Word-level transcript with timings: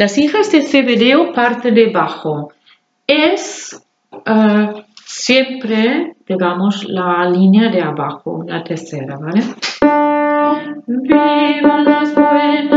Las 0.00 0.16
hijas 0.16 0.50
de 0.50 0.62
Zebedeo 0.62 1.30
parte 1.34 1.72
de 1.72 1.90
bajo. 1.90 2.54
Es 3.06 3.78
eh, 4.24 4.68
siempre, 5.04 6.14
digamos, 6.26 6.88
la 6.88 7.28
línea 7.28 7.68
de 7.68 7.82
abajo, 7.82 8.42
la 8.46 8.64
tercera, 8.64 9.18
¿vale? 9.18 9.42
Viva 10.86 11.80
las 11.82 12.14
buenas 12.14 12.69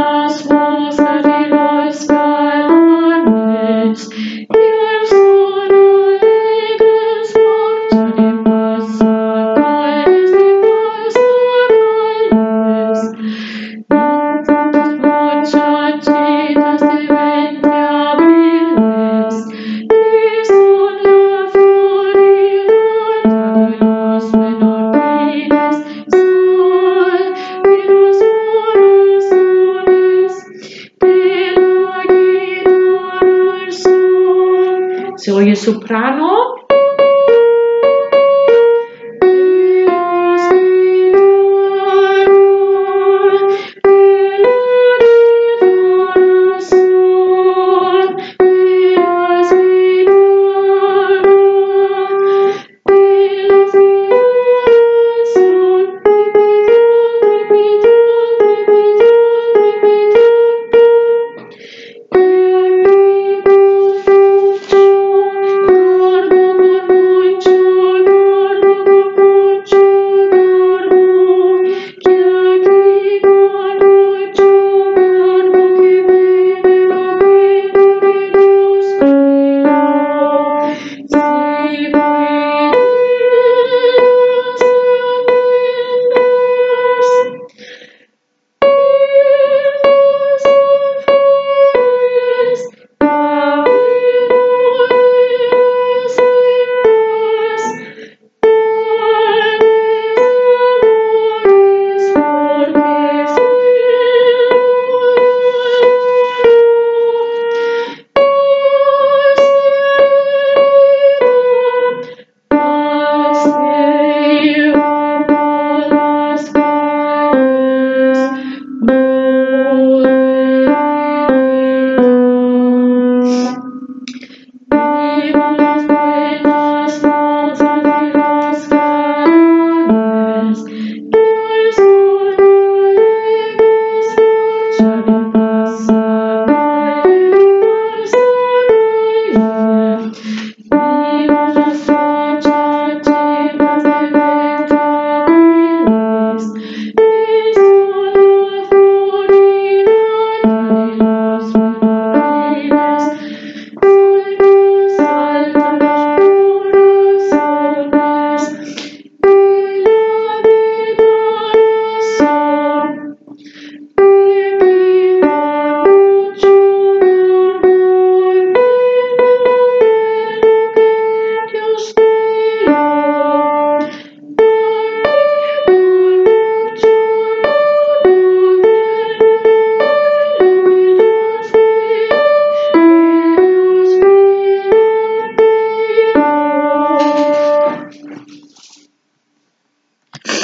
Zoe 35.23 35.55
Soprano 35.55 36.52